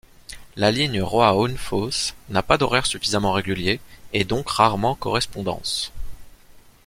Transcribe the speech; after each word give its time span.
La 0.55 0.71
ligne 0.71 0.99
Roa-Hønefoss 0.99 2.15
n'a 2.29 2.41
pas 2.41 2.57
d'horaires 2.57 2.87
suffisamment 2.87 3.33
réguliers 3.33 3.79
et 4.13 4.23
donc 4.23 4.49
rarement 4.49 4.95
correspondance. 4.95 5.91